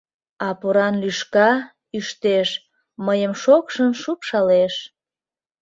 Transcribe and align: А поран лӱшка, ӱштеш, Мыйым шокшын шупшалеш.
А 0.47 0.49
поран 0.59 0.95
лӱшка, 1.01 1.51
ӱштеш, 1.97 2.49
Мыйым 3.05 3.33
шокшын 3.41 3.89
шупшалеш. 4.01 4.73